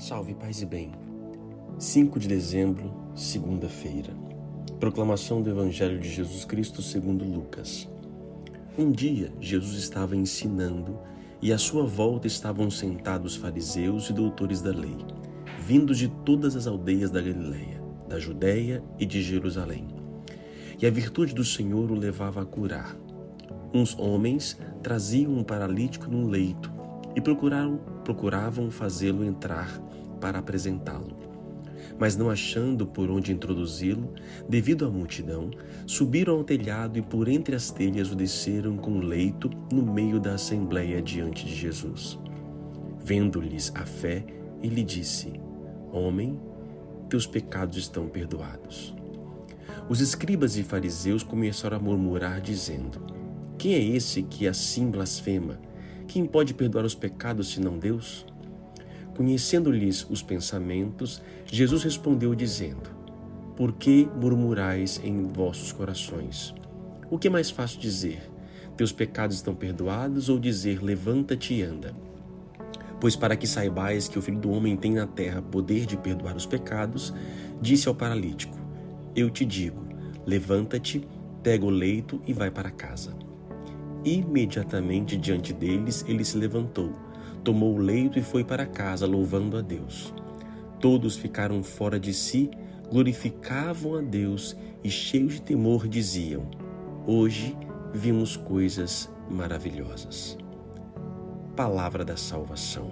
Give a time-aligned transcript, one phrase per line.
[0.00, 0.92] Salve, paz e bem.
[1.78, 4.14] 5 de dezembro, segunda-feira.
[4.80, 7.86] Proclamação do Evangelho de Jesus Cristo segundo Lucas.
[8.78, 10.98] Um dia, Jesus estava ensinando
[11.42, 14.96] e à sua volta estavam sentados fariseus e doutores da lei,
[15.60, 19.86] vindos de todas as aldeias da Galiléia, da Judéia e de Jerusalém.
[20.80, 22.96] E a virtude do Senhor o levava a curar.
[23.74, 26.79] Uns homens traziam um paralítico num leito
[27.14, 29.80] e procuraram, procuravam fazê-lo entrar
[30.20, 31.18] para apresentá-lo.
[31.98, 34.12] Mas não achando por onde introduzi-lo,
[34.48, 35.50] devido à multidão,
[35.86, 40.20] subiram ao telhado e por entre as telhas o desceram com o leito no meio
[40.20, 42.18] da assembleia diante de Jesus.
[43.02, 44.24] Vendo-lhes a fé,
[44.62, 45.32] ele disse:
[45.92, 46.38] Homem,
[47.08, 48.94] teus pecados estão perdoados.
[49.88, 53.02] Os escribas e fariseus começaram a murmurar, dizendo:
[53.58, 55.58] Quem é esse que assim blasfema?
[56.10, 58.26] Quem pode perdoar os pecados senão Deus?
[59.16, 62.90] Conhecendo-lhes os pensamentos, Jesus respondeu, dizendo:
[63.56, 66.52] Por que murmurais em vossos corações?
[67.08, 68.28] O que é mais fácil dizer?
[68.76, 71.94] Teus pecados estão perdoados, ou dizer: Levanta-te e anda?
[73.00, 76.34] Pois para que saibais que o Filho do Homem tem na terra poder de perdoar
[76.34, 77.14] os pecados,
[77.62, 78.58] disse ao paralítico:
[79.14, 79.86] Eu te digo,
[80.26, 81.06] levanta-te,
[81.40, 83.29] pega o leito e vai para casa.
[84.04, 86.92] Imediatamente diante deles, ele se levantou,
[87.44, 90.14] tomou o leito e foi para casa, louvando a Deus.
[90.80, 92.50] Todos ficaram fora de si,
[92.90, 96.48] glorificavam a Deus e, cheios de temor, diziam:
[97.06, 97.54] Hoje
[97.92, 100.38] vimos coisas maravilhosas.
[101.54, 102.90] Palavra da salvação.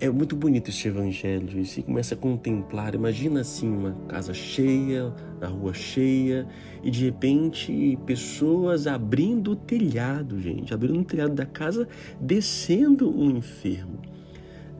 [0.00, 2.94] É muito bonito este evangelho e se começa a contemplar.
[2.94, 6.46] Imagina assim uma casa cheia, na rua cheia
[6.84, 11.88] e de repente pessoas abrindo o telhado, gente, abrindo o telhado da casa,
[12.20, 13.98] descendo um enfermo.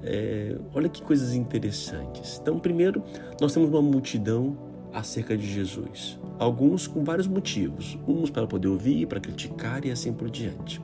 [0.05, 2.39] É, olha que coisas interessantes.
[2.41, 3.03] Então, primeiro,
[3.41, 4.57] nós temos uma multidão
[4.93, 6.17] acerca de Jesus.
[6.39, 10.81] Alguns com vários motivos, uns para poder ouvir, para criticar e assim por diante.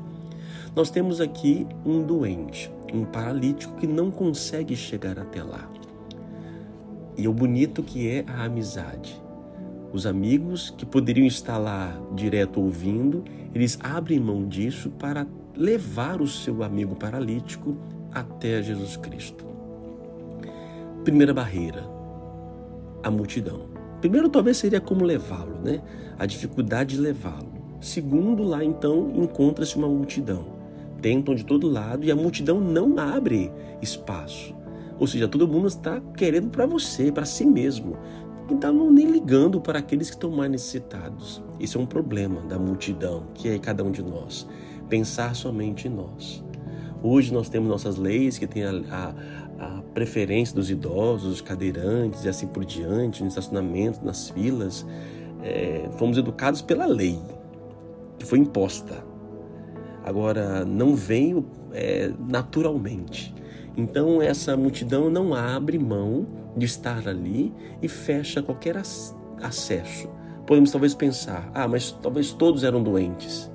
[0.75, 5.71] Nós temos aqui um doente, um paralítico que não consegue chegar até lá.
[7.17, 9.23] E o bonito que é a amizade.
[9.93, 13.23] Os amigos que poderiam estar lá direto ouvindo,
[13.55, 15.25] eles abrem mão disso para
[15.57, 17.77] levar o seu amigo paralítico
[18.13, 19.45] até Jesus Cristo.
[21.05, 21.89] Primeira barreira,
[23.01, 23.69] a multidão.
[24.01, 25.81] Primeiro, talvez seria como levá-lo, né?
[26.19, 27.53] A dificuldade de levá-lo.
[27.81, 30.54] Segundo, lá então encontra-se uma multidão
[31.05, 34.55] tentam de todo lado e a multidão não abre espaço.
[34.99, 37.99] Ou seja, todo mundo está querendo para você, para si mesmo.
[38.49, 41.43] Não está nem ligando para aqueles que estão mais necessitados.
[41.61, 44.49] Esse é um problema da multidão, que é cada um de nós.
[44.89, 46.43] Pensar somente em nós.
[47.03, 49.15] Hoje nós temos nossas leis que têm a, a,
[49.59, 54.87] a preferência dos idosos, dos cadeirantes e assim por diante, no estacionamento, nas filas.
[55.43, 57.19] É, fomos educados pela lei,
[58.19, 59.13] que foi imposta.
[60.05, 63.35] Agora, não vem é, naturalmente.
[63.77, 66.27] Então, essa multidão não abre mão
[66.57, 70.09] de estar ali e fecha qualquer acesso.
[70.47, 73.51] Podemos talvez pensar: ah, mas talvez todos eram doentes.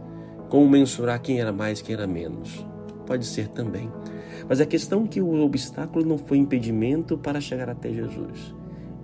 [0.49, 2.65] Como mensurar quem era mais, quem era menos?
[3.05, 3.89] Pode ser também.
[4.47, 8.55] Mas a questão é que o obstáculo não foi impedimento para chegar até Jesus.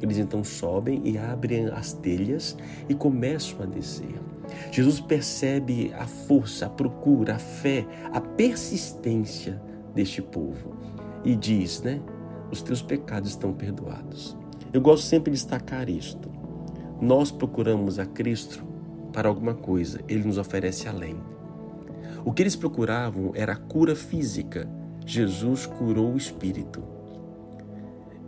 [0.01, 2.57] Eles então sobem e abrem as telhas
[2.89, 4.19] e começam a descer.
[4.71, 9.61] Jesus percebe a força, a procura, a fé, a persistência
[9.93, 10.75] deste povo
[11.23, 12.01] e diz, né?
[12.51, 14.37] Os teus pecados estão perdoados.
[14.71, 16.29] Eu gosto sempre de destacar isto.
[17.01, 18.63] Nós procuramos a Cristo
[19.11, 21.15] para alguma coisa, ele nos oferece além.
[22.25, 24.69] O que eles procuravam era a cura física.
[25.05, 26.94] Jesus curou o espírito.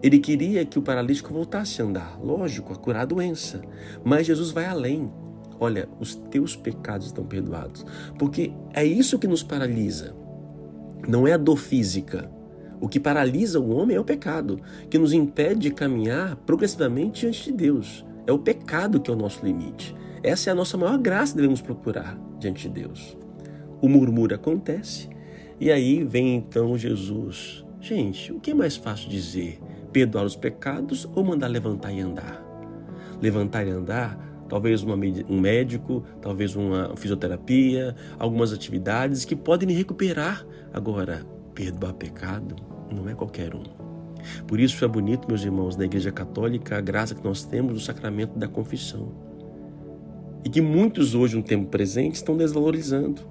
[0.02, 3.62] Ele queria que o paralítico voltasse a andar, lógico, a curar a doença.
[4.03, 5.12] Mas Jesus vai além.
[5.59, 7.85] Olha, os teus pecados estão perdoados.
[8.18, 10.16] Porque é isso que nos paralisa.
[11.08, 12.29] Não é a dor física.
[12.79, 17.46] O que paralisa o homem é o pecado, que nos impede de caminhar progressivamente diante
[17.46, 18.05] de Deus.
[18.28, 19.96] É o pecado que é o nosso limite.
[20.22, 23.17] Essa é a nossa maior graça que devemos procurar diante de Deus.
[23.82, 25.09] O murmúrio acontece
[25.59, 27.66] e aí vem então Jesus.
[27.79, 29.59] Gente, o que é mais fácil dizer?
[29.91, 32.43] Perdoar os pecados ou mandar levantar e andar?
[33.22, 34.95] Levantar e andar talvez uma,
[35.29, 40.45] um médico, talvez uma fisioterapia, algumas atividades que podem recuperar.
[40.73, 42.55] Agora, perdoar pecado
[42.93, 43.63] não é qualquer um.
[44.47, 47.79] Por isso é bonito, meus irmãos, na Igreja Católica, a graça que nós temos do
[47.79, 49.11] sacramento da confissão.
[50.43, 53.22] E que muitos hoje, no tempo presente, estão desvalorizando.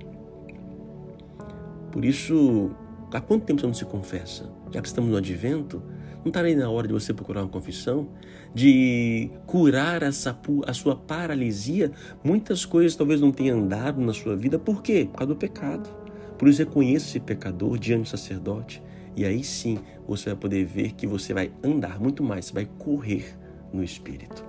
[1.90, 2.70] Por isso,
[3.12, 4.50] Há quanto tempo você não se confessa?
[4.70, 5.82] Já que estamos no advento,
[6.26, 8.08] não está aí na hora de você procurar uma confissão?
[8.52, 10.36] De curar essa,
[10.66, 11.92] a sua paralisia?
[12.24, 14.58] Muitas coisas talvez não tenham andado na sua vida.
[14.58, 15.06] Por quê?
[15.08, 15.88] Por causa do pecado.
[16.36, 18.82] Por isso reconheça esse pecador diante do sacerdote.
[19.14, 23.38] E aí sim você vai poder ver que você vai andar muito mais, vai correr
[23.72, 24.44] no Espírito.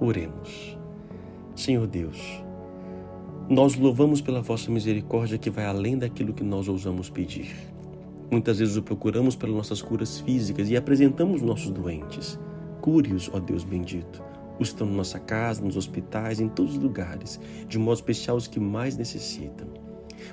[0.00, 0.78] Oremos.
[1.54, 2.42] Senhor Deus,
[3.46, 7.54] nós louvamos pela vossa misericórdia que vai além daquilo que nós ousamos pedir.
[8.30, 12.38] Muitas vezes o procuramos pelas nossas curas físicas e apresentamos nossos doentes.
[12.82, 14.22] Cure-os, ó Deus bendito.
[14.60, 18.46] Os estão na nossa casa, nos hospitais, em todos os lugares, de modo especial os
[18.46, 19.68] que mais necessitam.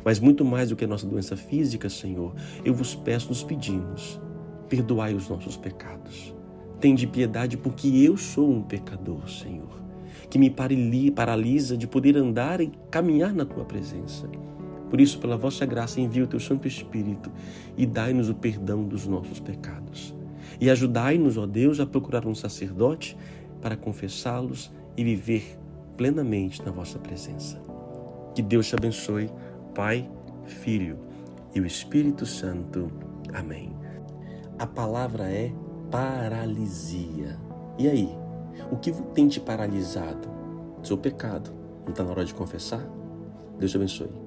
[0.03, 2.33] Mas muito mais do que a nossa doença física, Senhor,
[2.65, 4.19] eu vos peço, nos pedimos,
[4.67, 6.35] perdoai os nossos pecados.
[6.81, 9.81] Tende piedade, porque eu sou um pecador, Senhor,
[10.29, 10.49] que me
[11.11, 14.29] paralisa de poder andar e caminhar na tua presença.
[14.89, 17.31] Por isso, pela vossa graça, envia o teu Santo Espírito
[17.77, 20.15] e dai-nos o perdão dos nossos pecados.
[20.59, 23.17] E ajudai-nos, ó Deus, a procurar um sacerdote
[23.61, 25.57] para confessá-los e viver
[25.97, 27.61] plenamente na vossa presença.
[28.33, 29.29] Que Deus te abençoe
[29.73, 30.09] Pai,
[30.45, 30.99] Filho
[31.53, 32.91] e o Espírito Santo.
[33.33, 33.75] Amém.
[34.59, 35.51] A palavra é
[35.89, 37.37] paralisia.
[37.77, 38.09] E aí?
[38.71, 40.29] O que tem te paralisado?
[40.83, 41.51] Seu pecado.
[41.83, 42.85] Não está na hora de confessar?
[43.59, 44.24] Deus te abençoe.